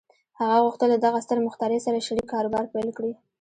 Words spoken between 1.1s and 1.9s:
ستر مخترع